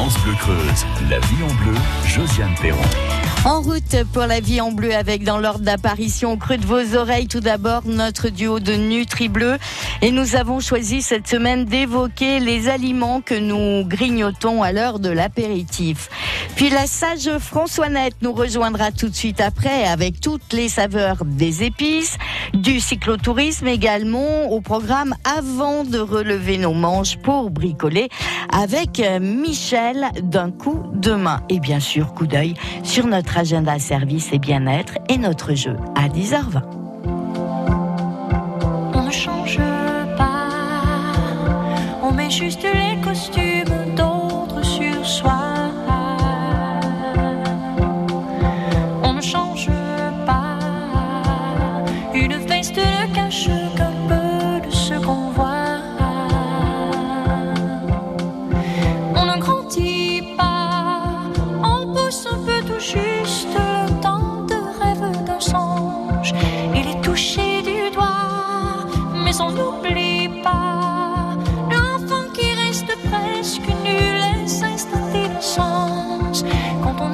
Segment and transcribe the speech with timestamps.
[0.00, 1.74] France Bleu Creuse, la vie en bleu,
[2.06, 3.29] Josiane Perron.
[3.46, 6.94] En route pour la vie en bleu avec dans l'ordre d'apparition au creux de vos
[6.94, 7.26] oreilles.
[7.26, 9.56] Tout d'abord notre duo de Nutri Bleu.
[10.02, 15.08] Et nous avons choisi cette semaine d'évoquer les aliments que nous grignotons à l'heure de
[15.08, 16.10] l'apéritif.
[16.54, 21.64] Puis la sage Françoisette nous rejoindra tout de suite après avec toutes les saveurs des
[21.64, 22.18] épices,
[22.52, 28.10] du cyclotourisme également au programme avant de relever nos manches pour bricoler
[28.52, 31.40] avec Michel d'un coup de main.
[31.48, 36.08] Et bien sûr coup d'œil sur notre agenda service et bien-être et notre jeu à
[36.08, 36.62] 10h20.
[38.94, 39.58] On change
[40.16, 40.48] pas,
[42.02, 42.99] on met juste les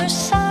[0.09, 0.46] Quand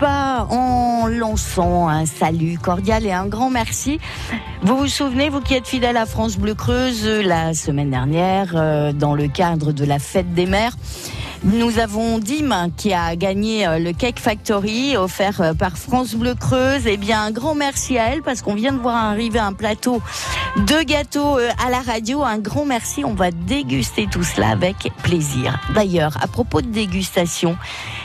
[0.00, 3.98] pas en lançant un salut cordial et un grand merci.
[4.62, 8.92] Vous vous souvenez, vous qui êtes fidèle à France Bleu Creuse, la semaine dernière, euh,
[8.92, 10.76] dans le cadre de la fête des mères,
[11.44, 16.36] nous avons Dim qui a gagné euh, le Cake Factory offert euh, par France Bleu
[16.36, 16.86] Creuse.
[16.86, 20.00] Eh bien, un grand merci à elle parce qu'on vient de voir arriver un plateau
[20.56, 22.22] de gâteaux euh, à la radio.
[22.22, 23.04] Un grand merci.
[23.04, 25.58] On va déguster tout cela avec plaisir.
[25.74, 27.56] D'ailleurs, à propos de dégustation,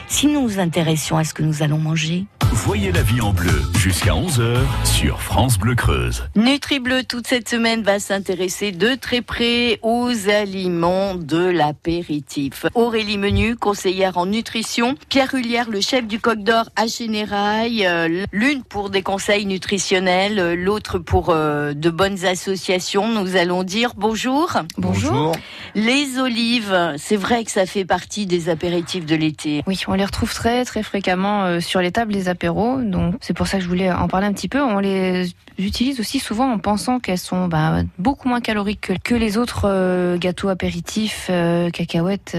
[0.08, 3.62] si nous nous intéressions à ce que nous allons manger, Voyez la vie en bleu
[3.78, 6.24] jusqu'à 11h sur France Bleu Creuse.
[6.36, 12.66] NutriBleu, toute cette semaine, va s'intéresser de très près aux aliments de l'apéritif.
[12.74, 14.96] Aurélie Menu, conseillère en nutrition.
[15.10, 17.86] Pierre Hullière, le chef du Coq d'Or à Générail.
[17.86, 23.08] euh, L'une pour des conseils nutritionnels, euh, l'autre pour euh, de bonnes associations.
[23.10, 24.54] Nous allons dire bonjour.
[24.78, 25.34] Bonjour.
[25.76, 29.64] Les olives, c'est vrai que ça fait partie des apéritifs de l'été.
[29.68, 33.36] Oui, on les retrouve très très fréquemment euh, sur les tables des apéros, donc c'est
[33.36, 34.62] pour ça que je voulais en parler un petit peu.
[34.62, 39.38] On les utilise aussi souvent en pensant qu'elles sont bah, beaucoup moins caloriques que, les
[39.38, 42.38] autres euh, gâteaux apéritifs, euh, cacahuètes,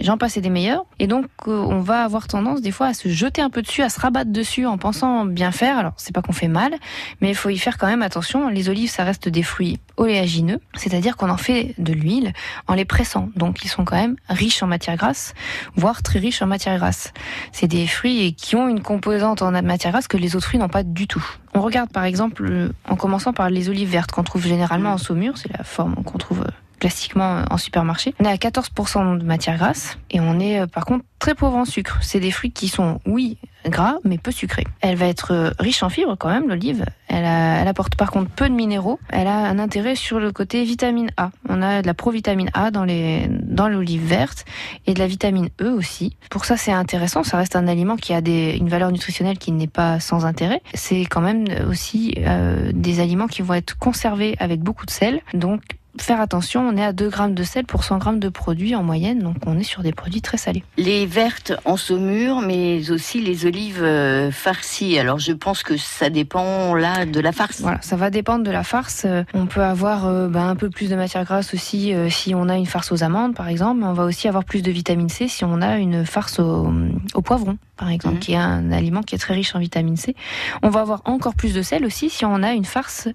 [0.00, 0.84] j'en passe et des meilleurs.
[0.98, 3.88] Et donc on va avoir tendance des fois à se jeter un peu dessus, à
[3.88, 5.78] se rabattre dessus en pensant bien faire.
[5.78, 6.74] Alors c'est pas qu'on fait mal,
[7.20, 8.48] mais il faut y faire quand même attention.
[8.48, 12.32] Les olives, ça reste des fruits oléagineux, c'est-à-dire qu'on en fait de l'huile
[12.70, 13.28] en les pressant.
[13.34, 15.34] Donc ils sont quand même riches en matière grasse,
[15.74, 17.12] voire très riches en matière grasse.
[17.52, 20.68] C'est des fruits qui ont une composante en matière grasse que les autres fruits n'ont
[20.68, 21.24] pas du tout.
[21.52, 24.98] On regarde par exemple euh, en commençant par les olives vertes qu'on trouve généralement en
[24.98, 26.44] saumure, c'est la forme qu'on trouve
[26.80, 28.14] classiquement euh, en supermarché.
[28.18, 31.56] On est à 14% de matière grasse et on est euh, par contre très pauvre
[31.56, 31.98] en sucre.
[32.02, 34.66] C'est des fruits qui sont, oui, gras, mais peu sucrés.
[34.80, 36.86] Elle va être euh, riche en fibres quand même, l'olive.
[37.08, 38.98] Elle, elle apporte par contre peu de minéraux.
[39.10, 41.30] Elle a un intérêt sur le côté vitamine A.
[41.48, 44.44] On a de la provitamine A dans les dans l'olive verte
[44.86, 46.16] et de la vitamine E aussi.
[46.30, 47.22] Pour ça, c'est intéressant.
[47.22, 50.62] Ça reste un aliment qui a des, une valeur nutritionnelle qui n'est pas sans intérêt.
[50.72, 55.20] C'est quand même aussi euh, des aliments qui vont être conservés avec beaucoup de sel.
[55.34, 55.62] Donc
[55.98, 58.82] faire attention, on est à 2 grammes de sel pour 100 grammes de produits en
[58.82, 60.62] moyenne, donc on est sur des produits très salés.
[60.76, 64.98] Les vertes en saumure, mais aussi les olives euh, farcies.
[64.98, 67.60] Alors je pense que ça dépend là de la farce.
[67.60, 69.04] Voilà, ça va dépendre de la farce.
[69.06, 72.34] Euh, On peut avoir euh, bah, un peu plus de matière grasse aussi euh, si
[72.34, 73.80] on a une farce aux amandes, par exemple.
[73.80, 76.72] Mais on va aussi avoir plus de vitamine C si on a une farce au,
[77.14, 78.20] au poivron, par exemple, Mhm.
[78.20, 80.14] qui est un aliment qui est très riche en vitamine C.
[80.62, 83.08] On va avoir encore plus de sel aussi si on a une farce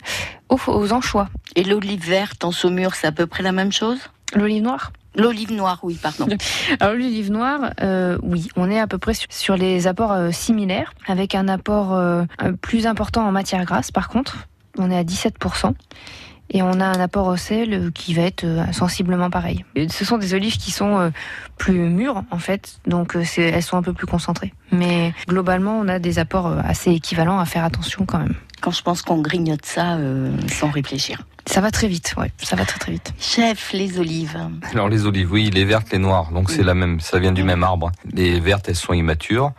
[0.49, 1.29] aux, aux anchois.
[1.55, 3.99] Et l'olive verte en saumure, c'est à peu près la même chose?
[4.35, 4.91] L'olive noire?
[5.15, 6.27] L'olive noire, oui, pardon.
[6.79, 10.93] Alors l'olive noire, euh, oui, on est à peu près sur, les apports euh, similaires,
[11.07, 12.23] avec un apport euh,
[12.61, 14.47] plus important en matière grasse par contre.
[14.79, 15.73] On est à 17%.
[16.49, 19.65] Et on a un apport au sel qui va être euh, sensiblement pareil.
[19.75, 21.09] Et ce sont des olives qui sont euh,
[21.57, 24.53] plus mûres en fait, donc euh, elles sont un peu plus concentrées.
[24.71, 28.35] Mais globalement, on a des apports assez équivalents à faire attention quand même.
[28.61, 31.21] Quand je pense qu'on grignote ça euh, sans réfléchir.
[31.47, 33.13] Ça va très vite, ouais, ça va très très vite.
[33.19, 34.37] Chef, les olives.
[34.71, 36.31] Alors les olives, oui, les vertes, les noires.
[36.31, 37.91] Donc c'est la même, ça vient du même arbre.
[38.11, 39.51] Les vertes, elles sont immatures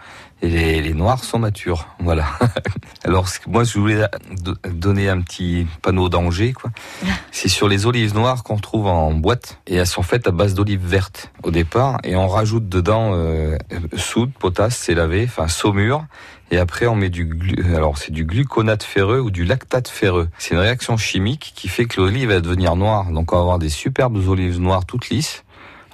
[0.43, 1.89] et les, les noires sont matures.
[1.99, 2.27] Voilà.
[3.05, 4.05] Alors moi, je voulais
[4.43, 6.71] do- donner un petit panneau danger, quoi.
[7.33, 10.55] C'est sur les olives noires qu'on trouve en boîte et elles sont faites à base
[10.55, 13.57] d'olives vertes au départ et on rajoute dedans euh,
[13.97, 16.05] soude, potasse, c'est lavé, enfin saumure.
[16.51, 17.75] Et après, on met du glu...
[17.75, 20.29] alors c'est du gluconate ferreux ou du lactate ferreux.
[20.39, 23.11] C'est une réaction chimique qui fait que l'olive va devenir noire.
[23.11, 25.43] Donc on va avoir des superbes olives noires toutes lisses.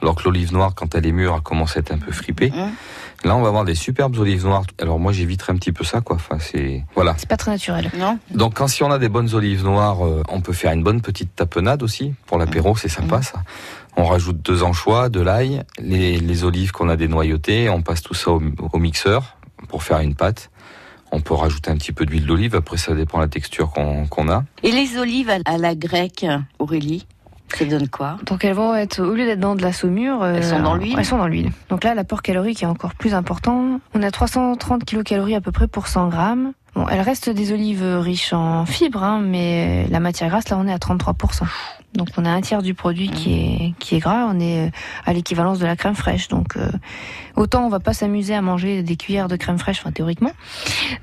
[0.03, 2.51] Alors que l'olive noire, quand elle est mûre, elle commence à être un peu fripée.
[2.51, 2.71] Mmh.
[3.25, 4.65] Là, on va avoir des superbes olives noires.
[4.81, 6.17] Alors moi, j'éviterai un petit peu ça, quoi.
[6.17, 7.15] Enfin, c'est voilà.
[7.19, 7.91] C'est pas très naturel.
[7.99, 10.83] Non Donc quand si on a des bonnes olives noires, euh, on peut faire une
[10.83, 13.23] bonne petite tapenade aussi pour l'apéro, c'est sympa Mhm.
[13.23, 13.43] ça.
[13.97, 18.15] On rajoute deux anchois, de l'ail, les, les olives qu'on a dénoyautées, on passe tout
[18.15, 18.43] ça au,
[18.73, 19.37] au mixeur
[19.69, 20.51] pour faire une pâte.
[21.15, 24.07] On peut rajouter un petit peu d'huile d'olive, après ça dépend de la texture qu'on
[24.07, 24.45] qu'on a.
[24.63, 26.25] Et les olives à la grecque,
[26.59, 27.07] Aurélie,
[27.57, 30.35] ça donne quoi Donc elles vont être, au lieu d'être dans de la saumure, euh,
[30.37, 31.51] Elles sont dans l'huile Elles sont dans l'huile.
[31.69, 33.81] Donc là, l'apport calorique est encore plus important.
[33.95, 36.53] On a 330 kilocalories à peu près pour 100 grammes.
[36.75, 40.67] Bon, elles restent des olives riches en fibres, hein, mais la matière grasse, là, on
[40.67, 41.45] est à 33%.
[41.95, 44.27] Donc on a un tiers du produit qui est qui est gras.
[44.31, 44.71] On est euh,
[45.05, 46.29] à l'équivalence de la crème fraîche.
[46.29, 46.71] Donc euh,
[47.37, 50.31] autant on va pas s'amuser à manger des cuillères de crème fraîche, enfin théoriquement,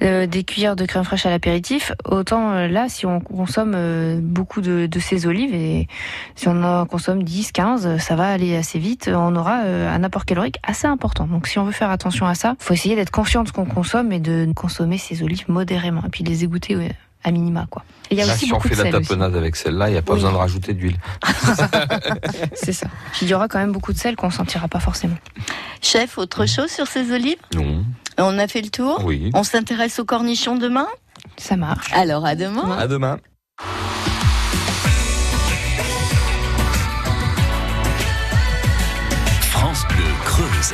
[0.02, 1.92] euh, des cuillères de crème fraîche à l'apéritif.
[2.06, 5.88] Autant euh, là, si on consomme euh, beaucoup de, de ces olives et
[6.36, 9.10] si on en consomme 10, 15, ça va aller assez vite.
[9.14, 11.28] On aura un apport calorique assez important.
[11.28, 13.66] Donc si on veut faire attention à ça, faut essayer d'être conscient de ce qu'on
[13.66, 17.84] consomme et de consommer ces olives modérément et puis les égoutter ouais, à minima quoi.
[18.10, 19.92] Et il y a Là, aussi si on fait de la tapenade avec celle-là, il
[19.92, 20.18] n'y a pas Oui.
[20.20, 20.98] besoin de rajouter d'huile.
[22.56, 22.88] C'est ça.
[23.22, 25.18] Il y aura quand même beaucoup de sel qu'on sentira pas forcément.
[25.82, 27.38] Chef, autre chose sur ces olives?
[27.56, 27.84] Non.
[28.18, 29.02] On a fait le tour?
[29.06, 29.30] Oui.
[29.34, 30.88] On s'intéresse aux cornichons demain?
[31.38, 31.92] Ça marche.
[31.94, 33.18] Alors à demain À demain.
[39.52, 40.74] France Bleu Creuse.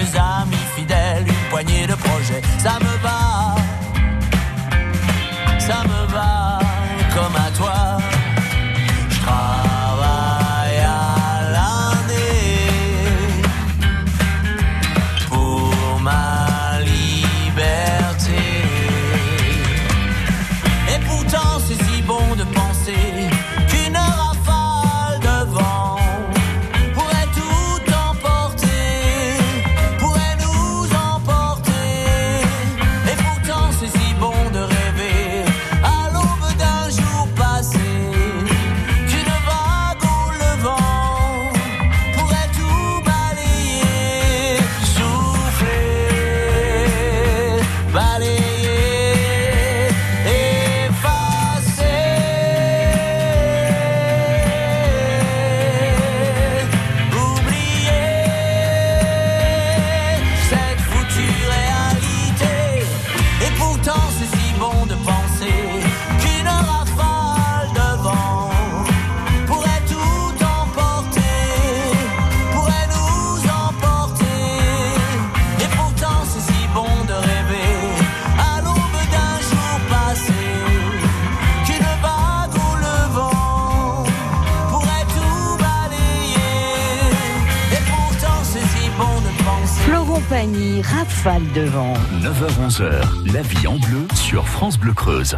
[0.00, 0.59] much I'm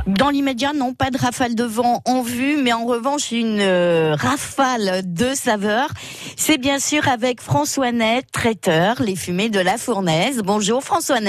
[0.06, 4.14] Dans l'immédiat, non, pas de rafale de vent en vue, mais en revanche, une euh,
[4.14, 5.88] rafale de saveurs.
[6.36, 10.42] C'est bien sûr avec François Net, traiteur, les fumées de la fournaise.
[10.44, 11.20] Bonjour François.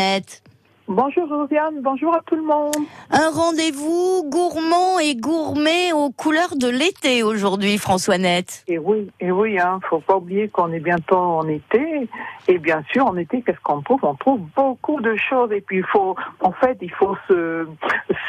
[0.90, 2.76] Bonjour Josiane, bonjour à tout le monde.
[3.10, 8.66] Un rendez-vous gourmand et gourmet aux couleurs de l'été aujourd'hui, François Net.
[8.68, 12.10] Et oui, et oui, hein, faut pas oublier qu'on est bientôt en été.
[12.50, 14.02] Et bien sûr, en été, qu'est-ce qu'on trouve?
[14.04, 15.54] On trouve beaucoup de choses.
[15.54, 17.66] Et puis il faut, en fait, il faut se,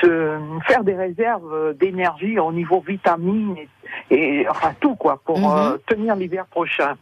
[0.01, 3.69] se faire des réserves d'énergie au niveau vitamines et,
[4.11, 5.57] et enfin tout quoi pour Mhm.
[5.59, 6.95] euh, tenir l'hiver prochain.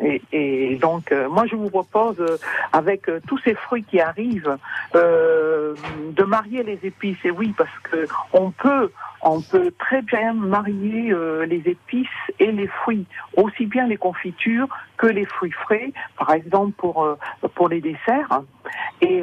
[0.00, 2.36] Et, et donc, euh, moi, je vous propose, euh,
[2.72, 4.56] avec tous ces fruits qui arrivent,
[4.94, 7.18] de marier les épices.
[7.24, 8.90] Et oui, parce que on peut,
[9.22, 11.14] on peut très bien marier
[11.46, 12.06] les épices
[12.38, 13.06] et les fruits,
[13.36, 17.16] aussi bien les confitures que les fruits frais, par exemple pour
[17.54, 18.44] pour les desserts hein.
[19.00, 19.22] et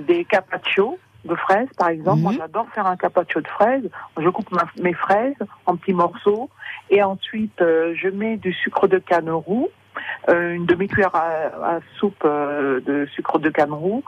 [0.00, 2.16] des carpaccio de fraises, par exemple.
[2.18, 2.22] Mhm.
[2.22, 3.88] Moi, j'adore faire un carpaccio de fraises.
[4.18, 5.34] Je coupe ma- mes fraises
[5.66, 6.50] en petits morceaux
[6.90, 9.68] et ensuite euh, je mets du sucre de canne roux,
[10.28, 14.02] euh, une demi-cuillère à, à soupe euh, de sucre de canne roux.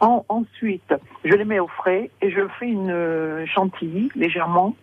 [0.00, 4.74] En- ensuite, je les mets au frais et je fais une chantilly légèrement,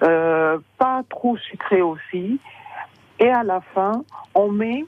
[0.00, 2.40] pas trop sucré aussi.
[3.18, 4.84] Et à la fin, on met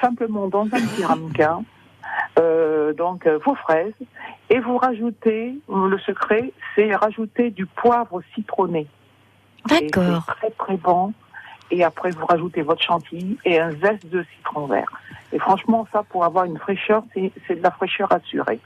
[0.00, 1.62] simplement dans un petit ramequin
[2.38, 3.92] euh, donc euh, vos fraises
[4.50, 8.86] et vous rajoutez le secret, c'est rajouter du poivre citronné.
[9.66, 10.26] D'accord.
[10.26, 11.12] Très très bon.
[11.70, 14.92] Et après, vous rajoutez votre chantilly et un zeste de citron vert.
[15.32, 18.60] Et franchement, ça, pour avoir une fraîcheur, c'est c'est de la fraîcheur assurée.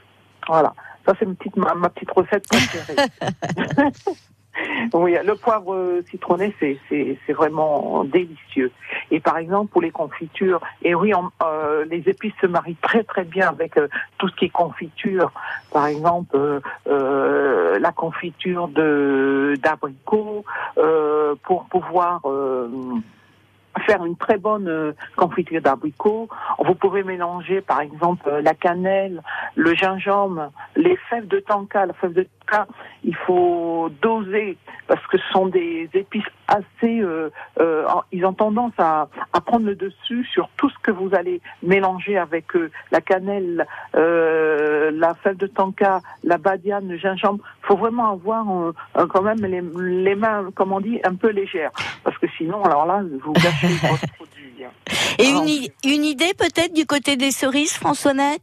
[0.47, 0.73] Voilà.
[1.05, 2.95] Ça, c'est ma petite, ma, ma petite recette préférée.
[4.93, 8.71] oui, le poivre euh, citronné, c'est- c'est vraiment délicieux.
[9.11, 11.11] Et par exemple, pour les confitures, et oui,
[11.43, 15.31] euh, les épices se marient très très bien avec euh, tout ce qui est confiture.
[15.71, 20.43] Par exemple, la confiture d'abricot,
[21.43, 22.21] pour pouvoir
[23.85, 26.27] faire une très bonne confiture d'abricot.
[26.59, 29.21] Vous pouvez mélanger, par exemple, la cannelle,
[29.55, 31.85] le gingembre, les fèves de tonka.
[31.85, 32.27] La fève de
[33.03, 36.99] il faut doser parce que ce sont des épices assez.
[37.01, 41.13] euh, euh, ils ont tendance à, à prendre le dessus sur tout ce que vous
[41.13, 42.71] allez mélanger avec eux.
[42.91, 47.43] La cannelle, euh, la fève de tonka, la badiane, le gingembre.
[47.63, 49.61] Il faut vraiment avoir euh, euh, quand même les,
[50.03, 51.71] les mains, comme on dit, un peu légères
[52.03, 54.63] parce que sinon, alors là, vous gâchez votre produit.
[54.63, 54.69] hein.
[55.19, 58.41] Et une, une idée peut-être du côté des cerises, François Net?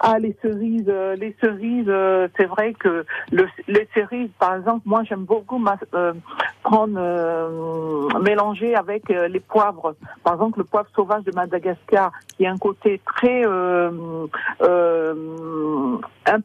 [0.00, 4.82] Ah, les cerises, euh, les cerises, euh, c'est vrai que le, les cerises, par exemple,
[4.86, 6.14] moi j'aime beaucoup ma- euh,
[6.62, 9.94] prendre, euh, mélanger avec les poivres.
[10.24, 14.28] Par exemple, le poivre sauvage de Madagascar, qui a un côté très, un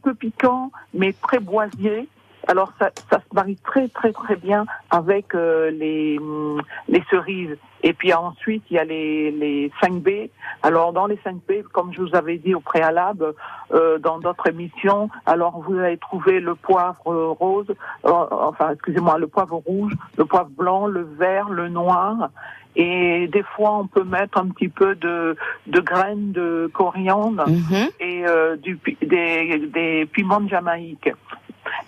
[0.01, 2.09] peu piquant, mais très boisier.
[2.47, 7.57] Alors ça, ça se marie très très très bien avec euh, les hum, les cerises.
[7.83, 10.29] Et puis ensuite il y a les les 5B.
[10.63, 13.33] Alors dans les 5B, comme je vous avais dit au préalable
[13.73, 17.67] euh, dans d'autres émissions, alors vous allez trouver le poivre euh, rose,
[18.05, 22.29] euh, enfin excusez-moi, le poivre rouge, le poivre blanc, le vert, le noir.
[22.77, 25.37] Et des fois, on peut mettre un petit peu de,
[25.67, 27.87] de graines de coriandre Mhm.
[28.01, 31.09] et euh, du, des, des piments de Jamaïque.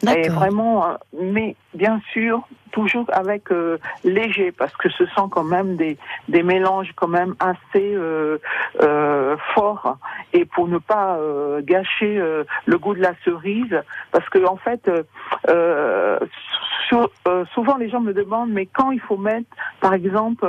[0.06, 5.43] Et vraiment, euh, mais bien sûr, toujours avec euh, léger, parce que ce sont quand
[5.55, 5.98] même des,
[6.36, 8.38] des mélanges quand même assez euh,
[8.84, 9.98] euh, forts,
[10.38, 13.75] et pour ne pas euh, gâcher euh, le goût de la cerise,
[14.12, 14.84] parce que en fait,
[15.50, 16.19] euh,
[17.53, 19.50] souvent les gens me demandent, mais quand il faut mettre,
[19.81, 20.46] par exemple,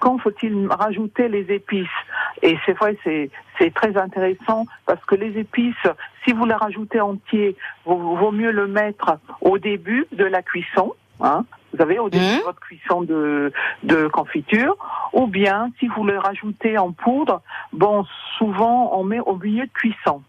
[0.00, 1.98] quand faut-il rajouter les épices?
[2.42, 5.86] Et c'est vrai, c'est c'est très intéressant parce que les épices,
[6.24, 10.94] si vous les rajoutez entier, vaut, vaut mieux le mettre au début de la cuisson.
[11.22, 14.76] Hein, vous savez, au début de votre cuisson de, de confiture,
[15.12, 18.04] ou bien si vous le rajoutez en poudre, bon,
[18.38, 20.22] souvent on met au milieu de cuisson.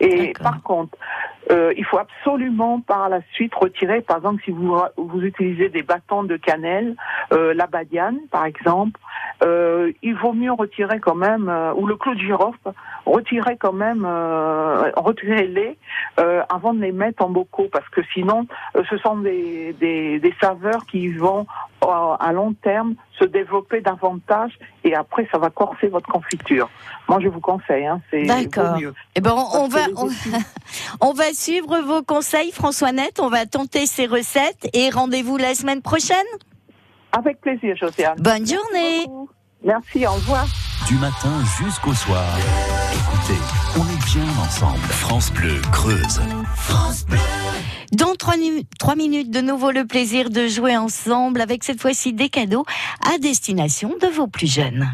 [0.00, 0.96] Et par contre,
[1.50, 5.82] euh, il faut absolument par la suite retirer, par exemple, si vous, vous utilisez des
[5.82, 6.96] bâtons de cannelle,
[7.32, 8.98] euh, la badiane par exemple,
[9.42, 12.72] euh, il vaut mieux retirer quand même, euh, ou le clou de girofle,
[13.04, 15.76] retirer quand même, euh, retirer-les
[16.20, 18.46] euh, avant de les mettre en bocaux, parce que sinon,
[18.76, 21.46] euh, ce sont des, des, des saveurs qui vont
[21.90, 26.68] à long terme se développer davantage et après ça va corser votre confiture.
[27.08, 28.78] Moi je vous conseille, hein, c'est D'accord.
[28.78, 28.94] mieux.
[29.14, 29.80] Eh ben, on, on va,
[31.00, 33.20] on va suivre vos conseils, François-Net.
[33.20, 36.16] On va tenter ces recettes et rendez-vous la semaine prochaine.
[37.12, 38.16] Avec plaisir, Josiane.
[38.18, 39.06] Bonne journée.
[39.62, 40.46] Merci, au revoir.
[40.88, 42.24] Du matin jusqu'au soir.
[42.92, 43.40] Écoutez,
[43.76, 44.78] on est bien ensemble.
[44.90, 46.20] France Bleu Creuse.
[47.92, 52.12] Dans trois, nu- trois minutes, de nouveau le plaisir de jouer ensemble avec cette fois-ci
[52.12, 52.64] des cadeaux
[53.08, 54.88] à destination de vos plus jeunes.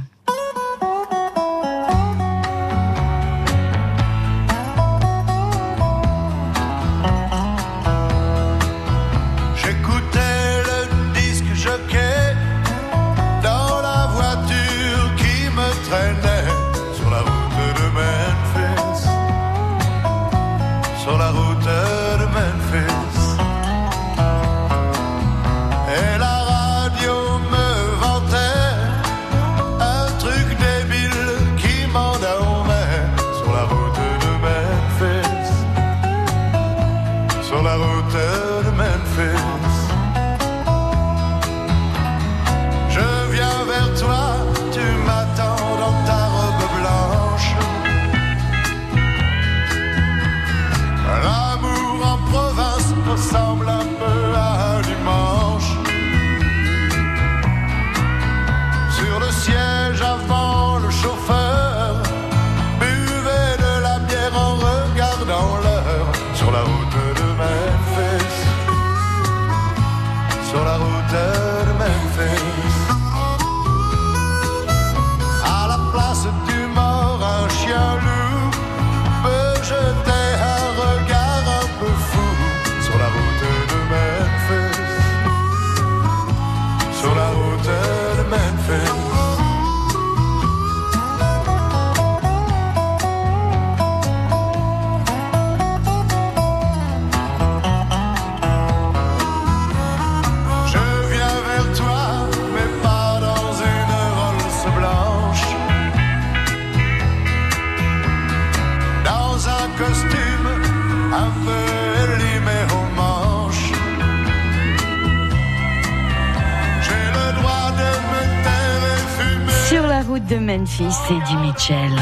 [120.30, 120.84] De Memphis,
[121.28, 121.92] du Mitchell.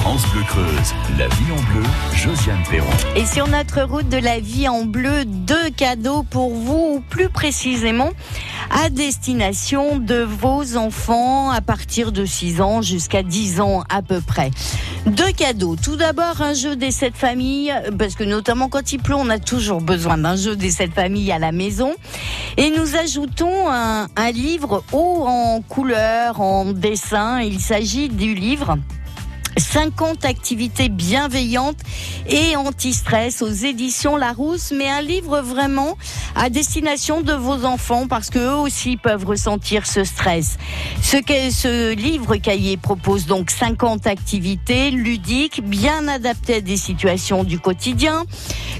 [0.00, 0.94] France Bleu Creuse.
[1.18, 1.82] La vie en bleu.
[2.14, 2.88] Josiane Perron.
[3.14, 7.28] Et sur notre route de la vie en bleu, deux cadeaux pour vous, ou plus
[7.28, 8.10] précisément
[8.70, 14.20] à destination de vos enfants à partir de 6 ans jusqu'à 10 ans à peu
[14.20, 14.50] près.
[15.06, 15.76] Deux cadeaux.
[15.80, 19.38] Tout d'abord, un jeu des sept familles, parce que notamment quand il pleut, on a
[19.38, 21.94] toujours besoin d'un jeu des sept familles à la maison.
[22.56, 27.40] Et nous ajoutons un, livre haut en couleur, en dessin.
[27.40, 28.78] Il s'agit du livre
[29.58, 31.78] 50 activités bienveillantes
[32.28, 35.96] et anti-stress aux éditions Larousse, mais un livre vraiment
[36.34, 40.58] à destination de vos enfants parce que eux aussi peuvent ressentir ce stress.
[41.02, 41.16] Ce,
[41.50, 48.24] ce livre cahier propose donc 50 activités ludiques bien adaptées à des situations du quotidien,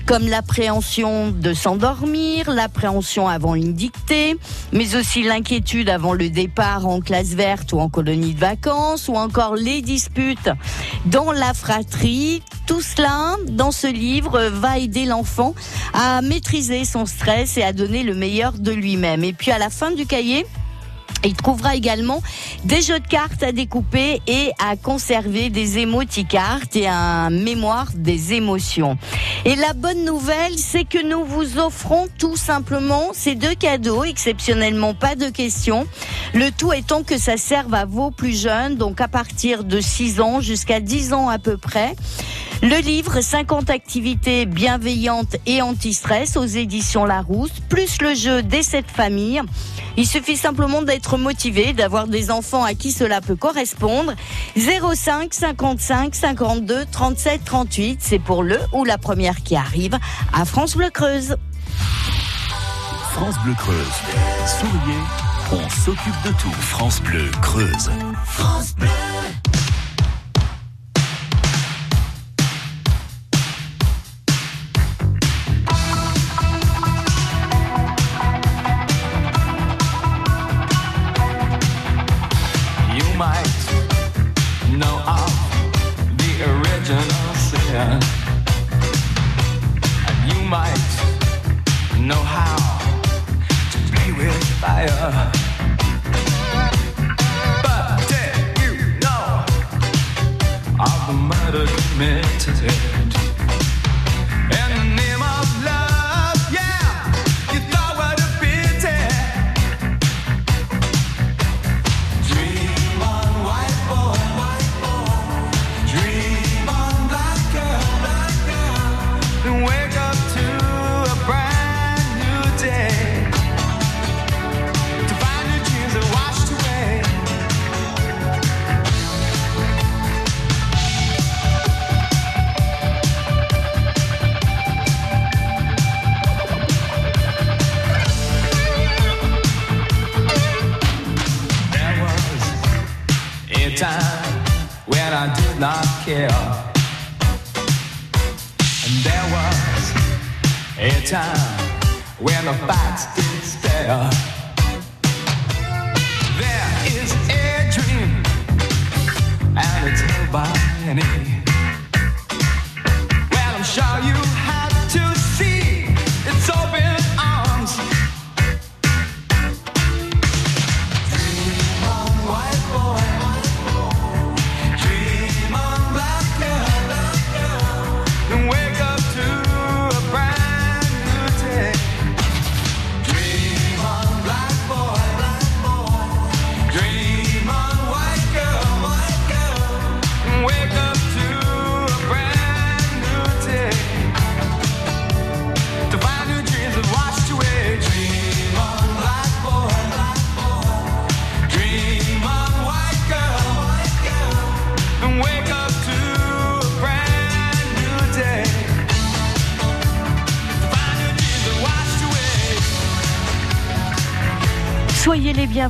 [0.06, 4.36] comme l'appréhension de s'endormir, l'appréhension avant une dictée,
[4.72, 9.14] mais aussi l'inquiétude avant le départ en classe verte ou en colonie de vacances, ou
[9.14, 10.50] encore les disputes
[11.06, 12.42] dans la fratrie.
[12.66, 15.54] Tout cela, dans ce livre, va aider l'enfant
[15.92, 19.24] à maîtriser son stress et à donner le meilleur de lui-même.
[19.24, 20.46] Et puis à la fin du cahier,
[21.24, 22.22] il trouvera également
[22.64, 28.34] des jeux de cartes à découper et à conserver des émoticartes et un mémoire des
[28.34, 28.96] émotions.
[29.44, 34.94] Et la bonne nouvelle, c'est que nous vous offrons tout simplement ces deux cadeaux, exceptionnellement
[34.94, 35.86] pas de questions.
[36.34, 40.20] Le tout étant que ça serve à vos plus jeunes, donc à partir de 6
[40.20, 41.94] ans jusqu'à 10 ans à peu près.
[42.62, 48.86] Le livre 50 activités bienveillantes et anti-stress aux éditions Larousse, plus le jeu des sept
[48.90, 49.42] familles.
[49.98, 54.14] Il suffit simplement d'être motivé, d'avoir des enfants à qui cela peut correspondre.
[54.56, 59.96] 05 55 52 37 38, c'est pour le ou la première qui arrive
[60.32, 61.36] à France Bleu Creuse.
[63.12, 63.76] France Bleu Creuse.
[64.46, 65.00] Souriez,
[65.52, 66.52] on s'occupe de tout.
[66.60, 67.90] France Bleu Creuse.
[68.78, 69.65] You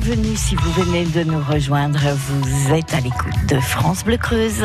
[0.07, 1.99] Bienvenus si vous venez de nous rejoindre.
[1.99, 4.63] Vous êtes à l'écoute de France Bleu Creuse.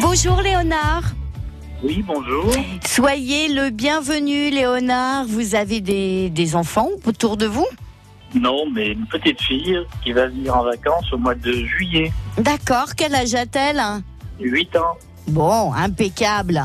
[0.00, 1.04] Bonjour Léonard.
[1.80, 2.50] Oui, bonjour.
[2.84, 5.26] Soyez le bienvenu Léonard.
[5.26, 7.68] Vous avez des, des enfants autour de vous?
[8.34, 12.12] Non, mais une petite fille qui va venir en vacances au mois de juillet.
[12.36, 12.96] D'accord.
[12.96, 13.80] Quel âge a-t-elle?
[14.40, 14.98] 8 ans.
[15.28, 16.60] Bon, impeccable.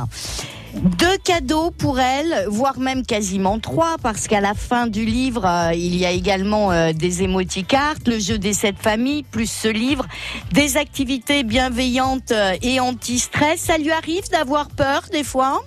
[0.74, 5.74] Deux cadeaux pour elle, voire même quasiment trois, parce qu'à la fin du livre, euh,
[5.74, 10.06] il y a également euh, des émoticartes, le jeu des sept familles, plus ce livre,
[10.52, 13.60] des activités bienveillantes euh, et anti-stress.
[13.60, 15.64] Ça lui arrive d'avoir peur des fois?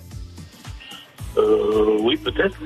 [1.37, 2.57] Euh, oui, peut-être.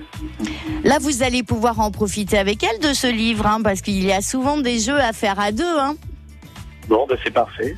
[0.84, 4.12] Là, vous allez pouvoir en profiter avec elle de ce livre, hein, parce qu'il y
[4.12, 5.80] a souvent des jeux à faire à deux.
[5.80, 5.96] Hein.
[6.88, 7.76] Bon, ben c'est parfait.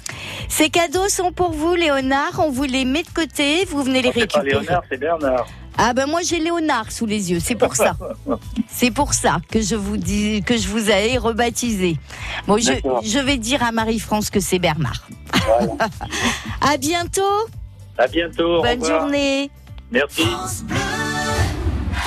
[0.48, 2.40] Ces cadeaux sont pour vous, Léonard.
[2.40, 3.66] On vous les met de côté.
[3.66, 4.64] Vous venez les Non, c'est pas récupérer.
[4.64, 5.48] Léonard, c'est Bernard.
[5.82, 7.96] Ah ben moi j'ai Léonard sous les yeux, c'est pour ça.
[8.68, 11.98] C'est pour ça que je vous dis que je vous ai rebaptisé.
[12.48, 15.08] Bon, je, vais dire à Marie-France que c'est Bernard.
[15.46, 15.74] Voilà.
[16.62, 17.48] À bientôt.
[17.98, 18.62] À bientôt.
[18.62, 19.50] Bonne journée.
[19.92, 20.28] Merci.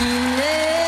[0.00, 0.81] Il est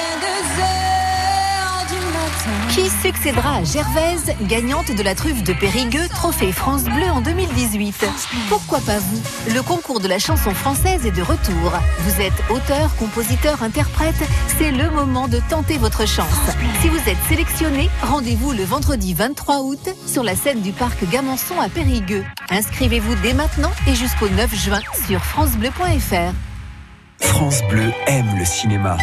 [2.74, 8.04] Qui succédera à Gervaise, gagnante de la truffe de Périgueux, trophée France Bleu en 2018
[8.48, 9.22] Pourquoi pas vous?
[9.54, 11.72] Le concours de la chanson française est de retour.
[12.00, 14.16] Vous êtes auteur, compositeur, interprète,
[14.58, 16.26] c'est le moment de tenter votre chance.
[16.82, 21.60] Si vous êtes sélectionné, rendez-vous le vendredi 23 août sur la scène du parc Gamançon
[21.60, 22.24] à Périgueux.
[22.50, 26.53] Inscrivez-vous dès maintenant et jusqu'au 9 juin sur francebleu.fr.
[27.24, 28.96] France Bleu aime le cinéma.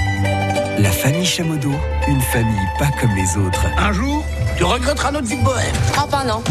[0.78, 1.72] La famille Chamodo,
[2.08, 3.66] une famille pas comme les autres.
[3.78, 4.24] Un jour,
[4.58, 5.76] tu regretteras notre vie de bohème.
[5.98, 6.44] Ah, pas non.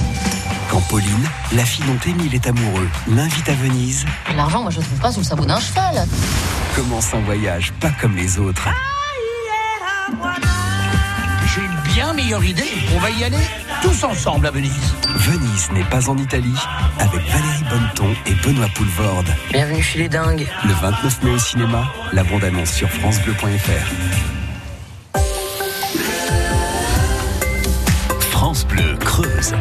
[0.70, 4.04] Quand Pauline, la fille dont Émile est amoureux, l'invite à Venise,
[4.36, 6.06] L'argent, moi, je le trouve pas sous le sabot d'un cheval.
[6.76, 8.68] commence un voyage pas comme les autres.
[10.12, 10.49] J'ai une
[12.00, 12.64] bien meilleure idée.
[12.96, 13.44] On va y aller
[13.82, 14.94] tous ensemble à Venise.
[15.16, 16.56] Venise n'est pas en Italie,
[16.98, 19.28] avec Valérie Bonneton et Benoît Poulvorde.
[19.50, 20.48] Bienvenue chez les dingues.
[20.64, 23.86] Le 29 mai au cinéma, la bande-annonce sur francebleu.fr.
[28.30, 29.52] France Bleu Creuse.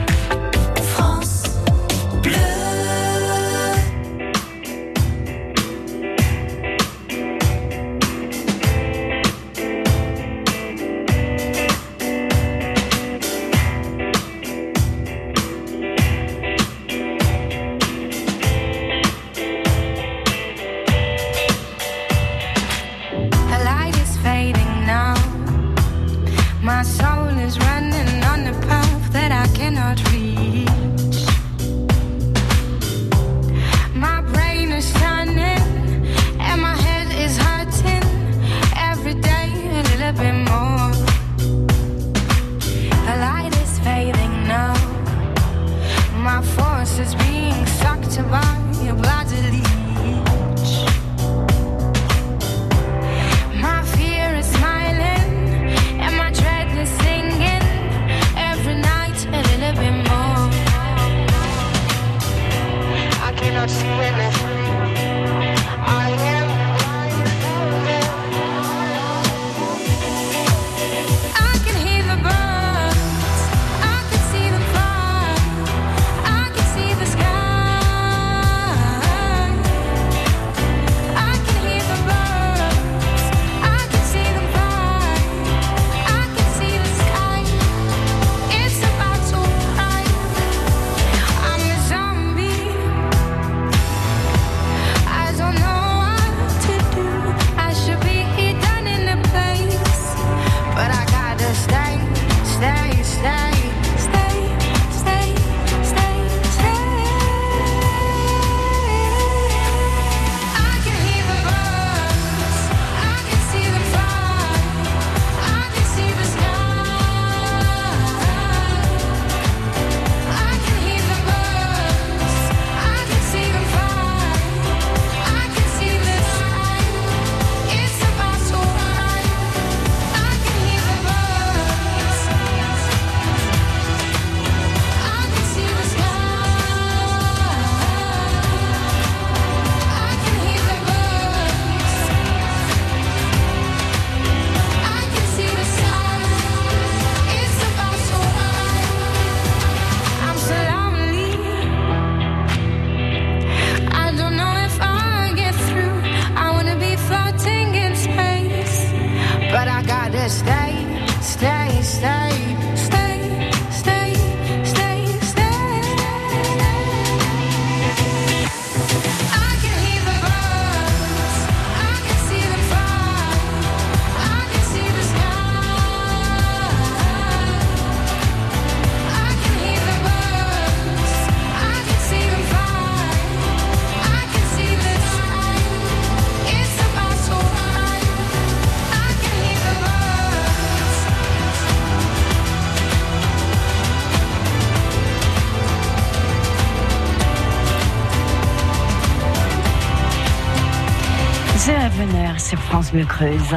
[202.49, 203.55] Sur France Bleu Creuse.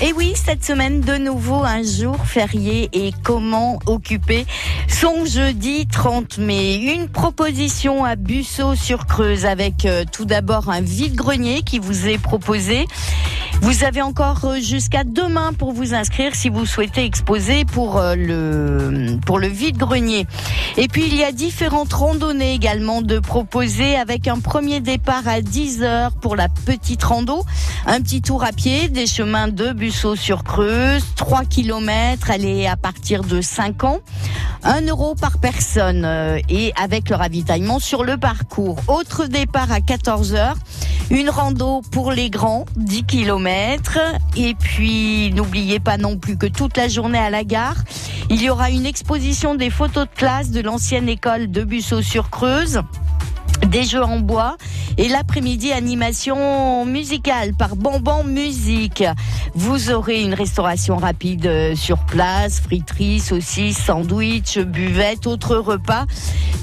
[0.00, 4.46] Et oui, cette semaine, de nouveau, un jour férié et comment occuper
[4.88, 6.76] son jeudi 30 mai.
[6.76, 12.18] Une proposition à Busseau sur Creuse avec euh, tout d'abord un vide-grenier qui vous est
[12.18, 12.86] proposé.
[13.62, 18.16] Vous avez encore euh, jusqu'à demain pour vous inscrire si vous souhaitez exposer pour euh,
[18.16, 20.26] le pour le vide-grenier.
[20.76, 25.42] Et puis il y a différentes randonnées également de proposer avec un premier départ à
[25.42, 27.44] 10 heures pour la petite rando,
[27.86, 32.76] un petit tour à pied des chemins de Busseau sur Creuse, 3 km, aller à
[32.76, 34.00] partir de 5 ans,
[34.64, 38.78] 1 euro par personne euh, et avec le ravitaillement sur le parcours.
[38.88, 40.56] Autre départ à 14 heures,
[41.10, 43.51] une rando pour les grands, 10 km.
[44.36, 47.76] Et puis, n'oubliez pas non plus que toute la journée à la gare,
[48.30, 52.80] il y aura une exposition des photos de classe de l'ancienne école de Busseau-sur-Creuse
[53.66, 54.56] des jeux en bois
[54.98, 59.04] et l'après-midi animation musicale par Bonbon Musique.
[59.54, 66.06] Vous aurez une restauration rapide euh, sur place, friterie, saucisses, sandwich, buvette, autres repas.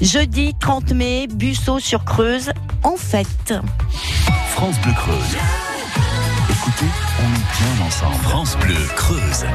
[0.02, 2.50] Jeudi 30 mai, Busseau sur Creuse
[2.82, 3.54] en fête.
[4.50, 5.69] France Bleu Creuse.
[6.62, 8.22] Écoutez, on est bien ensemble.
[8.22, 9.46] France Bleu Creuse.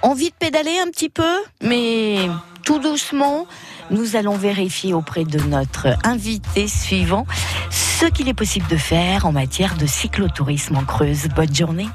[0.00, 2.16] Envie de pédaler un petit peu, mais
[2.64, 3.46] tout doucement.
[3.90, 7.26] Nous allons vérifier auprès de notre invité suivant
[7.70, 11.28] ce qu'il est possible de faire en matière de cyclotourisme en Creuse.
[11.36, 11.88] Bonne journée.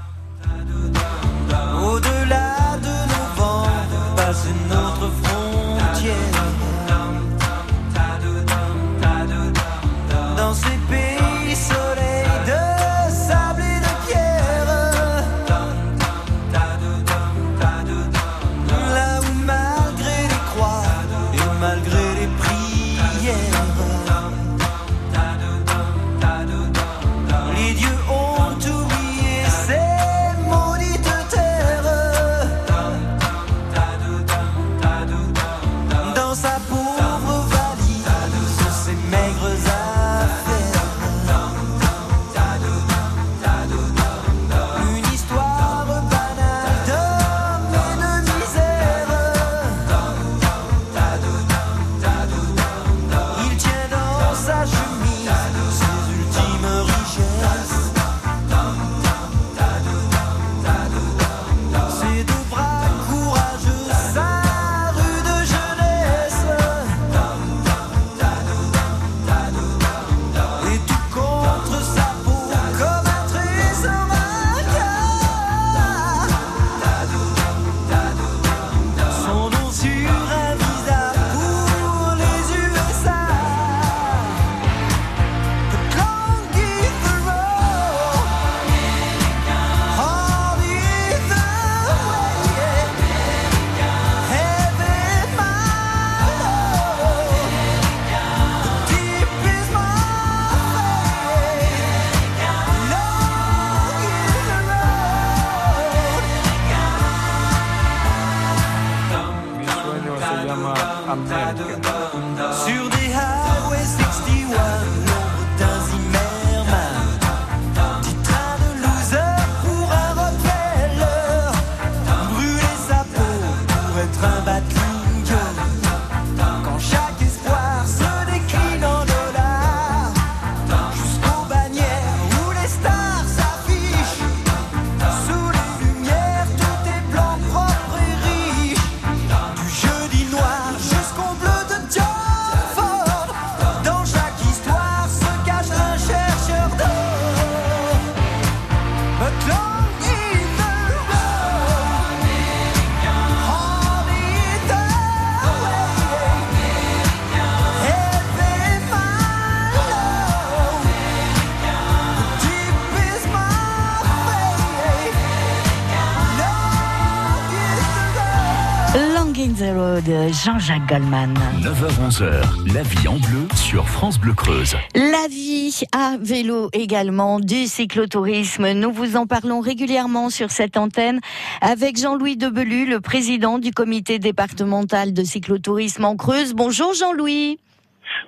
[169.45, 171.34] In the Road, Jean-Jacques Goldman.
[171.62, 174.75] 9h-11h, la vie en bleu sur France Bleu Creuse.
[174.95, 178.71] La vie à vélo également, du cyclotourisme.
[178.71, 181.19] Nous vous en parlons régulièrement sur cette antenne
[181.62, 186.55] avec Jean-Louis Debelu, le président du comité départemental de cyclotourisme en Creuse.
[186.55, 187.60] Bonjour Jean-Louis.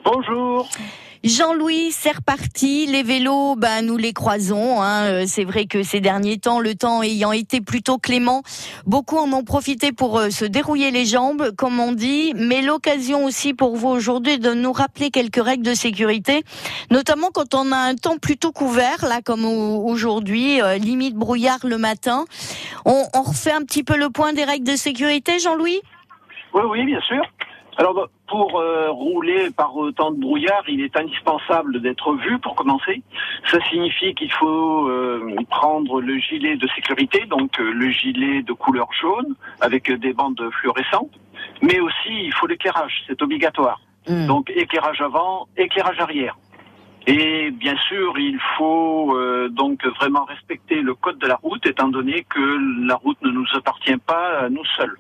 [0.06, 0.70] Bonjour.
[1.24, 2.86] Jean-Louis, c'est reparti.
[2.86, 4.82] Les vélos, ben, nous les croisons.
[4.82, 5.04] hein.
[5.06, 8.44] Euh, C'est vrai que ces derniers temps, le temps ayant été plutôt clément,
[8.86, 13.26] beaucoup en ont profité pour euh, se dérouiller les jambes, comme on dit, mais l'occasion
[13.26, 16.44] aussi pour vous aujourd'hui de nous rappeler quelques règles de sécurité,
[16.92, 21.60] notamment quand on a un temps plutôt couvert, là comme au- aujourd'hui, euh, limite brouillard
[21.64, 22.26] le matin.
[22.86, 25.82] On, on refait un petit peu le point des règles de sécurité, Jean-Louis?
[26.54, 27.22] Oui, oui, bien sûr.
[27.78, 33.04] Alors, pour euh, rouler par autant de brouillard, il est indispensable d'être vu pour commencer.
[33.52, 38.54] Ça signifie qu'il faut euh, prendre le gilet de sécurité, donc euh, le gilet de
[38.54, 41.12] couleur jaune avec des bandes fluorescentes.
[41.62, 43.80] Mais aussi, il faut l'éclairage, c'est obligatoire.
[44.08, 46.38] Donc, éclairage avant, éclairage arrière.
[47.08, 51.88] Et bien sûr, il faut euh, donc vraiment respecter le code de la route, étant
[51.88, 54.98] donné que la route ne nous appartient pas à nous seuls.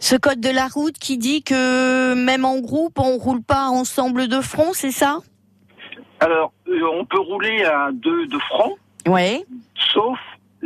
[0.00, 4.28] Ce code de la route qui dit que même en groupe, on roule pas ensemble
[4.28, 5.18] de front, c'est ça?
[6.20, 8.76] Alors, euh, on peut rouler à deux de front,
[9.06, 9.44] Oui.
[9.92, 10.18] sauf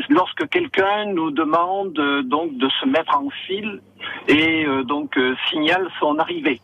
[0.09, 3.81] lorsque quelqu'un nous demande euh, donc de se mettre en file
[4.29, 6.61] et euh, donc euh, signale son arrivée.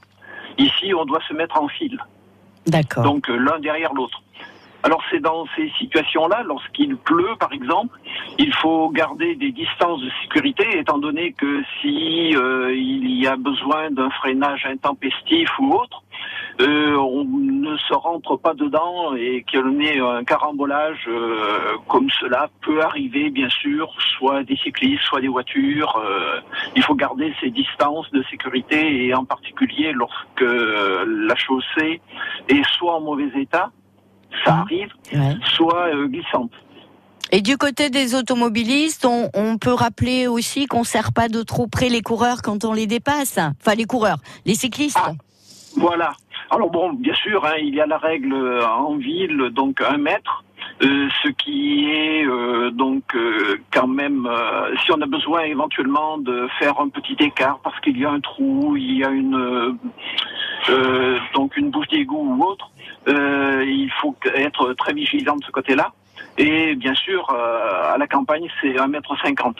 [0.58, 1.98] Ici, on doit se mettre en file.
[2.66, 3.02] D'accord.
[3.04, 4.22] Donc l'un derrière l'autre.
[4.82, 7.98] Alors c'est dans ces situations-là, lorsqu'il pleut par exemple,
[8.38, 13.36] il faut garder des distances de sécurité, étant donné que si euh, il y a
[13.36, 16.02] besoin d'un freinage intempestif ou autre,
[16.62, 22.48] euh, on ne se rentre pas dedans et y ait un carambolage euh, comme cela
[22.62, 26.02] peut arriver bien sûr, soit des cyclistes, soit des voitures.
[26.74, 32.00] il faut garder ces distances de sécurité et en particulier lorsque la chaussée
[32.48, 33.70] est soit en mauvais état,
[34.44, 34.90] ça arrive,
[35.56, 36.52] soit euh, glissante.
[37.32, 41.42] Et du côté des automobilistes, on, on peut rappeler aussi qu'on ne serre pas de
[41.42, 43.38] trop près les coureurs quand on les dépasse.
[43.38, 44.98] Enfin, les coureurs, les cyclistes.
[45.76, 46.12] Voilà.
[46.50, 49.98] Alors bon, bien sûr, hein, il y a la règle euh, en ville, donc un
[49.98, 50.42] mètre.
[50.82, 54.28] euh, ce qui est euh, donc euh, quand même,
[54.84, 58.20] si on a besoin éventuellement de faire un petit écart parce qu'il y a un
[58.20, 59.78] trou, il y a une
[61.34, 62.70] donc une bouche d'égout ou autre,
[63.06, 65.92] il faut être très vigilant de ce côté-là.
[66.38, 69.56] Et bien sûr, euh, à la campagne, c'est un mètre cinquante.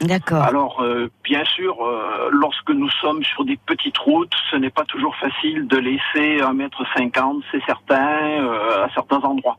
[0.00, 0.42] D'accord.
[0.42, 4.84] Alors, euh, bien sûr, euh, lorsque nous sommes sur des petites routes, ce n'est pas
[4.84, 9.58] toujours facile de laisser un mètre cinquante, c'est certain, euh, à certains endroits.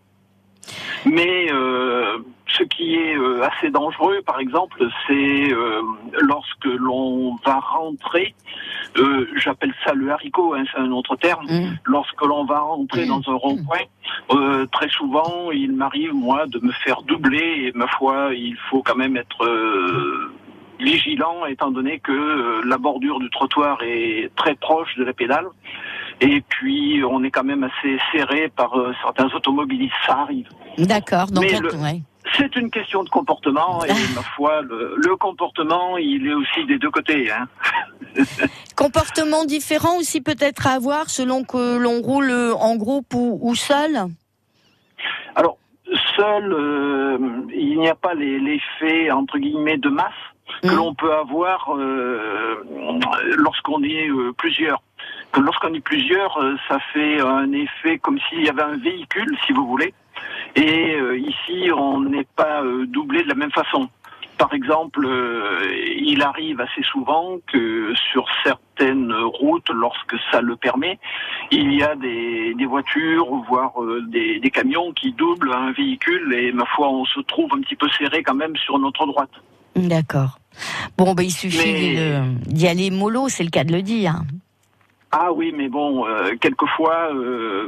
[1.05, 2.17] Mais euh,
[2.47, 5.81] ce qui est euh, assez dangereux, par exemple, c'est euh,
[6.21, 8.35] lorsque l'on va rentrer,
[8.97, 11.45] euh, j'appelle ça le haricot, hein, c'est un autre terme,
[11.85, 13.85] lorsque l'on va rentrer dans un rond-point,
[14.31, 18.81] euh, très souvent, il m'arrive, moi, de me faire doubler, et ma foi, il faut
[18.83, 20.31] quand même être euh,
[20.79, 25.47] vigilant, étant donné que euh, la bordure du trottoir est très proche de la pédale.
[26.21, 28.71] Et puis, on est quand même assez serré par
[29.01, 30.47] certains automobilistes, ça arrive.
[30.77, 31.27] D'accord.
[31.27, 32.01] Donc, Mais att- le- ouais.
[32.37, 36.77] C'est une question de comportement, et ma foi, le, le comportement, il est aussi des
[36.77, 37.29] deux côtés.
[37.31, 37.47] Hein.
[38.75, 43.97] comportement différent aussi peut-être à avoir selon que l'on roule en groupe ou, ou seul?
[45.35, 45.57] Alors,
[46.15, 47.17] seul, euh,
[47.53, 50.13] il n'y a pas les- l'effet, entre guillemets, de masse
[50.61, 52.63] que l'on peut avoir euh,
[53.37, 54.81] lorsqu'on est euh, plusieurs.
[55.37, 59.53] Lorsqu'on est plusieurs, euh, ça fait un effet comme s'il y avait un véhicule, si
[59.53, 59.93] vous voulez.
[60.55, 63.89] Et euh, ici, on n'est pas euh, doublé de la même façon.
[64.37, 65.59] Par exemple, euh,
[65.97, 70.99] il arrive assez souvent que sur certaines routes, lorsque ça le permet,
[71.51, 73.73] il y a des, des voitures, voire
[74.09, 77.75] des, des camions qui doublent un véhicule et ma foi, on se trouve un petit
[77.75, 79.29] peu serré quand même sur notre droite.
[79.75, 80.39] D'accord.
[80.97, 84.15] Bon, ben, il suffit Mais- d'y aller mollo, c'est le cas de le dire.
[85.15, 87.67] Ah oui, mais bon, euh, quelquefois, euh,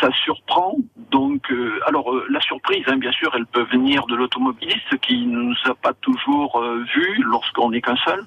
[0.00, 0.76] ça surprend.
[1.10, 5.36] Donc, euh, alors la surprise, hein, bien sûr, elle peut venir de l'automobiliste qui ne
[5.36, 8.24] nous a pas toujours vus lorsqu'on n'est qu'un seul.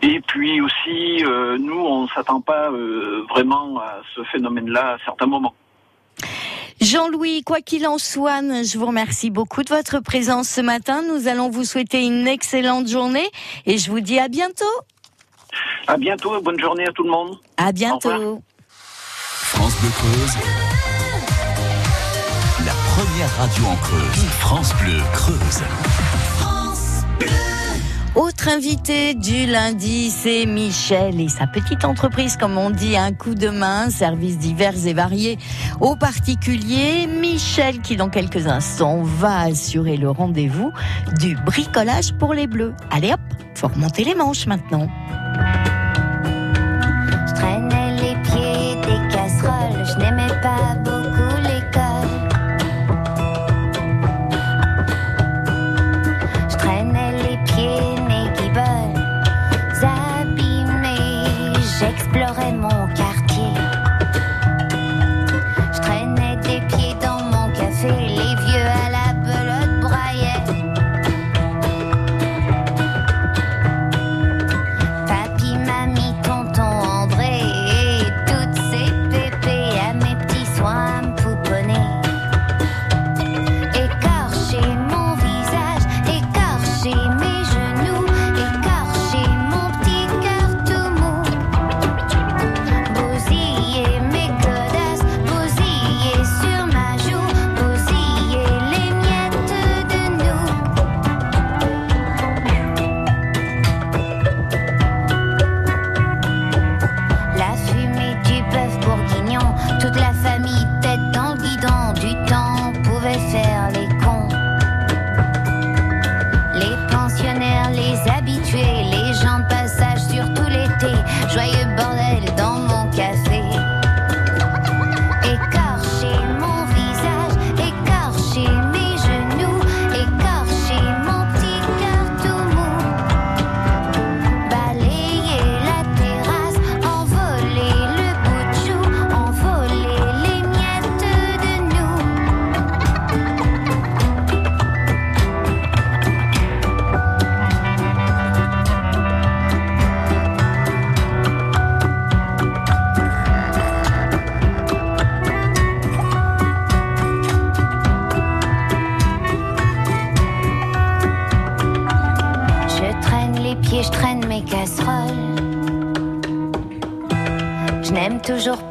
[0.00, 1.22] Et puis aussi,
[1.60, 2.70] nous, on s'attend pas
[3.28, 5.54] vraiment à ce phénomène-là à certains moments.
[6.80, 11.02] Jean-Louis, quoi qu'il en soit, je vous remercie beaucoup de votre présence ce matin.
[11.06, 13.28] Nous allons vous souhaiter une excellente journée
[13.66, 14.64] et je vous dis à bientôt.
[15.86, 17.36] À bientôt, bonne journée à tout le monde.
[17.56, 18.42] À bientôt.
[18.68, 20.36] France Bleu Creuse.
[22.64, 24.24] La première radio en Creuse.
[24.40, 25.62] France Bleu Creuse.
[28.14, 33.34] Autre invité du lundi, c'est Michel et sa petite entreprise, comme on dit, un coup
[33.34, 35.38] de main, services divers et variés
[35.80, 37.06] aux particuliers.
[37.06, 40.70] Michel qui, dans quelques instants, va assurer le rendez-vous
[41.20, 42.74] du bricolage pour les bleus.
[42.90, 43.20] Allez hop,
[43.54, 44.88] faut remonter les manches maintenant.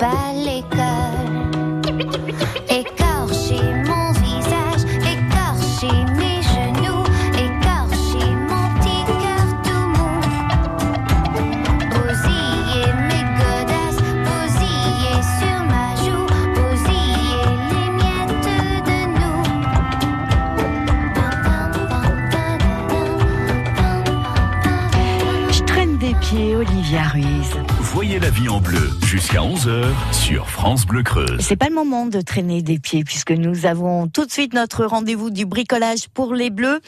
[0.02, 1.30] Pas l'école.
[2.68, 4.84] Écorcher mon visage,
[5.14, 7.06] écorcher mes genoux,
[7.46, 10.14] écorcher mon petit cœur tout mou.
[11.92, 18.50] Bousiller mes godasses, bousiller sur ma joue, bousiller les miettes
[18.90, 19.44] de nous.
[25.52, 27.61] Je traîne des pieds, Olivia Ruiz.
[27.94, 29.84] Voyez la vie en bleu jusqu'à 11h
[30.14, 31.42] sur France Bleu Creuse.
[31.42, 34.86] C'est pas le moment de traîner des pieds puisque nous avons tout de suite notre
[34.86, 36.80] rendez-vous du bricolage pour les bleus.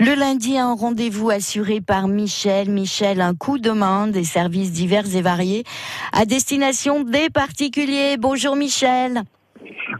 [0.00, 2.70] Le lundi, un rendez-vous assuré par Michel.
[2.70, 5.62] Michel, un coup de main des services divers et variés
[6.12, 8.16] à destination des particuliers.
[8.18, 9.22] Bonjour Michel.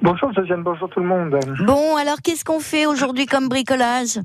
[0.02, 1.38] Bonjour Josiane, bonjour tout le monde.
[1.66, 4.18] Bon, alors qu'est-ce qu'on fait aujourd'hui comme bricolage?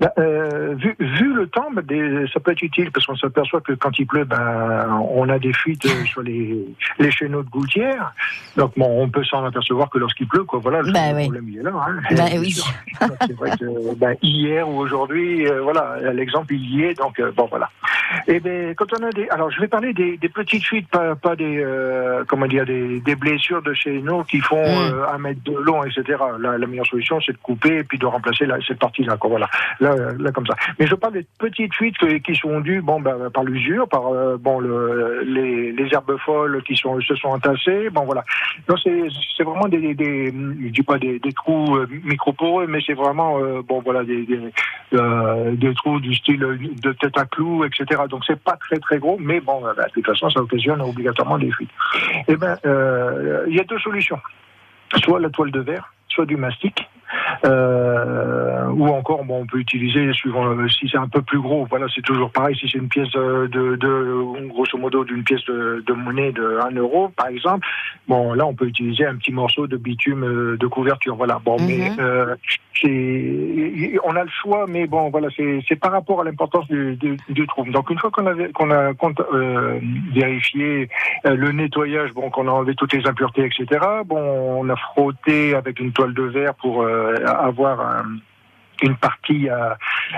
[0.00, 3.60] Bah, euh, vu, vu le temps, bah, des- ça peut être utile parce qu'on s'aperçoit
[3.60, 6.64] que quand il pleut, ben, on a des fuites euh, sur les,
[6.98, 8.12] les chéneaux de gouttière.
[8.56, 10.58] Donc bon, on peut s'en apercevoir que lorsqu'il pleut, quoi.
[10.62, 11.24] Voilà, le Bah oui.
[11.24, 11.72] problème il est là.
[11.74, 11.98] Hein.
[12.16, 12.56] Bah oui.
[13.38, 16.94] vrai que hier ou aujourd'hui, euh, voilà, l'exemple il y est.
[16.98, 17.68] Donc euh, bon voilà.
[18.26, 21.14] Et ben quand on a des, alors je vais parler des, des petites fuites, pas,
[21.14, 21.62] pas des,
[22.26, 25.04] comment dire, des, des blessures de chéneaux qui font Mm.
[25.14, 26.18] un mètre de long, etc.
[26.38, 29.16] La, la meilleure solution, c'est de couper et puis de remplacer la, cette partie-là.
[29.16, 29.30] quoi.
[29.30, 29.48] Voilà,
[29.80, 30.54] là, là comme ça.
[30.78, 34.36] Mais je parle des petites fuites qui sont dues, bon, ben, par l'usure, par euh,
[34.36, 37.90] bon le, les, les herbes folles qui sont se sont entassées.
[37.90, 38.24] Bon voilà.
[38.68, 43.38] Donc c'est vraiment des, des, je dis pas des, trous euh, microporeux, mais c'est vraiment
[43.38, 48.02] euh, bon voilà des des, trous du style de tête à clou, etc.
[48.08, 51.38] Donc c'est pas très très gros, mais bon, ben, de toute façon, ça occasionne obligatoirement
[51.38, 51.70] des fuites.
[52.28, 52.36] Eh
[52.66, 54.18] euh, il y a deux solutions
[54.98, 56.89] soit la toile de verre, soit du mastic,
[57.44, 61.66] euh, ou encore bon, on peut utiliser suivant euh, si c'est un peu plus gros.
[61.68, 62.56] Voilà, c'est toujours pareil.
[62.56, 66.58] Si c'est une pièce euh, de, de grosso modo d'une pièce de, de monnaie de
[66.70, 67.66] 1 euro, par exemple,
[68.08, 71.16] bon là on peut utiliser un petit morceau de bitume euh, de couverture.
[71.16, 71.40] Voilà.
[71.44, 72.36] Bon, mais euh,
[72.80, 77.16] c'est on a le choix, mais bon voilà, c'est par rapport à l'importance du, du,
[77.28, 77.64] du trou.
[77.64, 79.80] Donc une fois qu'on a qu'on a qu'on a, euh,
[80.12, 80.88] vérifié
[81.26, 83.80] euh, le nettoyage, bon qu'on a enlevé toutes les impuretés, etc.
[84.06, 88.16] Bon, on a frotté avec une toile de verre pour euh, avoir un-
[88.82, 89.76] une partie à,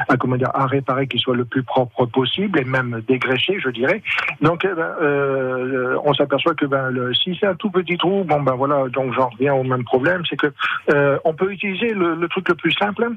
[0.09, 3.69] à, comment dire à réparer qui soit le plus propre possible et même dégraissé je
[3.71, 4.03] dirais
[4.41, 8.23] donc eh ben, euh, on s'aperçoit que ben, le, si c'est un tout petit trou
[8.23, 10.47] bon ben voilà donc j'en reviens au même problème c'est que
[10.91, 13.09] euh, on peut utiliser le, le truc le plus simple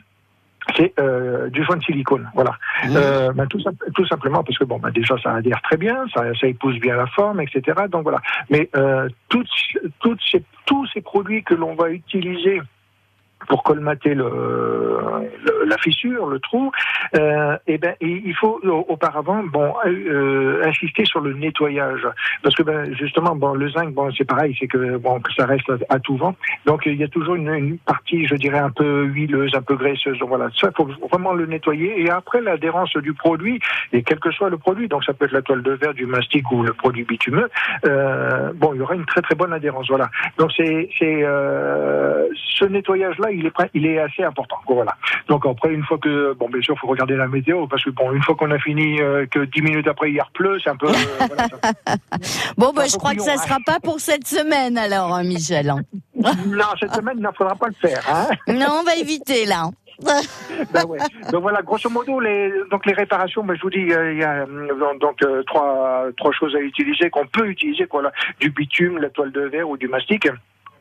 [0.75, 2.57] c'est euh, du joint de silicone, voilà.
[2.97, 6.05] Euh, ben, tout, simple- tout simplement parce que bon, ben, déjà ça adhère très bien,
[6.11, 7.83] ça, ça épouse bien la forme, etc.
[7.87, 8.19] Donc voilà.
[8.49, 9.47] Mais euh, toutes,
[9.99, 12.63] toutes ces, tous ces produits que l'on va utiliser
[13.47, 16.71] pour colmater la fissure, le trou,
[17.15, 22.07] euh, et ben et il faut au- auparavant bon euh, insister sur le nettoyage.
[22.43, 25.45] Parce que ben justement bon le zinc bon c'est pareil c'est que bon que ça
[25.45, 26.35] reste à, tout vent.
[26.65, 30.17] Donc il y a toujours une, partie je dirais un peu huileuse un peu graisseuse.
[30.19, 30.49] Donc voilà.
[30.59, 32.01] Ça faut vraiment le nettoyer.
[32.01, 33.59] Et après l'adhérence du produit
[33.93, 36.05] et quel que soit le produit donc ça peut être la toile de verre du
[36.05, 37.49] mastic ou le produit bitumeux
[37.87, 39.87] euh, bon il y aura une très très bonne adhérence.
[39.89, 40.09] Voilà.
[40.37, 42.27] Donc c'est c'est euh,
[42.57, 44.95] ce nettoyage là il est prêt- il est assez important quoi, voilà
[45.27, 48.11] donc après une fois que bon bien sûr faut regarder la météo parce que bon
[48.13, 50.87] une fois qu'on a fini euh, que dix minutes après il repleut c'est un peu
[50.87, 50.91] euh,
[51.27, 51.95] voilà, ça-
[52.57, 53.37] Bon, bah, je crois que ça hein.
[53.37, 55.69] sera pas pour cette semaine alors, hein, Michel.
[55.69, 55.81] hein.
[56.47, 59.69] non cette semaine il ne faudra pas le faire hein Non, on va éviter là.
[60.73, 60.97] Ben ouais.
[61.31, 64.23] Donc voilà, grosso modo, les, donc les réparations, ben, je vous dis, euh, il y
[64.25, 68.11] a euh, donc, donc, euh, trois, trois choses à utiliser, qu'on peut utiliser, quoi, là.
[68.41, 70.27] du bitume, la toile de verre ou du mastic.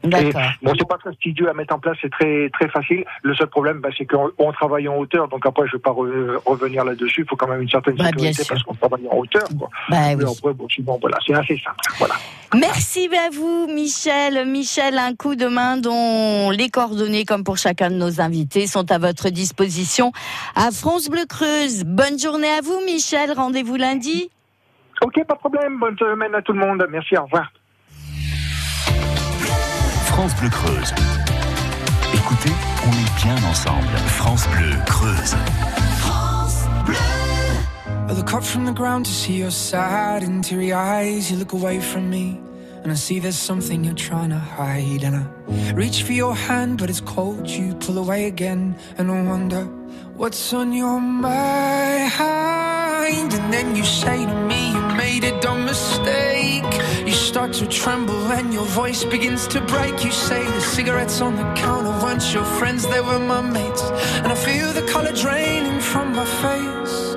[0.05, 0.43] D'accord.
[0.63, 3.05] bon, c'est pas très fastidieux à mettre en place, c'est très très facile.
[3.23, 5.91] Le seul problème, ben, c'est qu'on on travaille en hauteur, donc après, je vais pas
[5.91, 7.23] re- revenir là-dessus.
[7.23, 9.45] Il faut quand même une certaine Bah, sécurité parce qu'on travaille en hauteur.
[9.59, 9.69] Quoi.
[9.89, 10.25] Bah oui.
[10.25, 11.77] après, bon, sinon, voilà, c'est assez simple.
[11.99, 12.15] Voilà.
[12.55, 14.47] Merci à vous, Michel.
[14.47, 18.91] Michel, un coup de main dont les coordonnées, comme pour chacun de nos invités, sont
[18.93, 20.13] à votre disposition
[20.55, 21.85] à France Bleu Creuse.
[21.85, 23.33] Bonne journée à vous, Michel.
[23.33, 24.31] Rendez-vous lundi.
[25.03, 25.79] Ok, pas de problème.
[25.81, 26.87] Bonne semaine à tout le monde.
[26.91, 27.51] Merci, au revoir.
[30.15, 30.95] France Bleu Creuse.
[32.15, 32.53] Écoutez,
[32.87, 33.89] on est bien ensemble.
[34.07, 35.35] France Bleu Creuse.
[38.09, 41.33] I look up from the ground to see your sad and teary eyes.
[41.33, 42.41] You look away from me,
[42.85, 45.03] and I see there's something you're trying to hide.
[45.03, 45.25] And I
[45.73, 47.49] reach for your hand, but it's cold.
[47.51, 49.65] You pull away again, and I wonder
[50.15, 52.13] what's on your mind.
[53.35, 56.63] And then you say to me, You made a dumb mistake.
[57.05, 60.05] You start to tremble, and your voice begins to break.
[60.05, 63.83] You say the cigarettes on the counter weren't your friends, they were my mates.
[64.23, 67.17] And I feel the color draining from my face.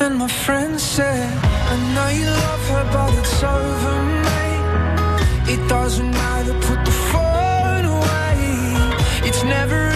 [0.00, 1.30] And my friend said,
[1.72, 3.96] I know you love her, but it's over,
[4.26, 5.52] mate.
[5.54, 9.28] It doesn't matter, put the phone away.
[9.28, 9.95] It's never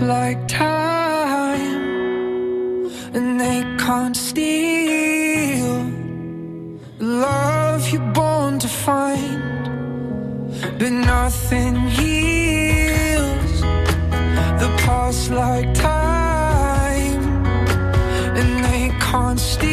[0.00, 1.76] like time,
[3.14, 5.90] and they can't steal
[6.98, 9.42] love you're born to find.
[10.78, 13.60] But nothing heals
[14.62, 17.22] the past like time,
[18.38, 19.67] and they can't steal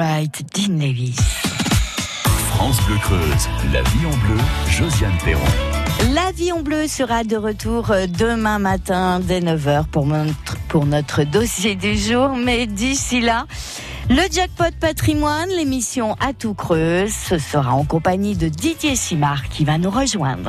[0.00, 1.14] Alright, Dean Lewis.
[2.54, 5.44] France Bleu Creuse, la vie en bleu, Josiane Perron.
[6.14, 10.86] La vie en bleu sera de retour euh, demain matin dès 9h pour notre, pour
[10.86, 12.30] notre dossier du jour.
[12.30, 13.44] Mais d'ici là,
[14.08, 19.66] le jackpot patrimoine, l'émission à tout creuse, ce sera en compagnie de Didier Simard qui
[19.66, 20.48] va nous rejoindre.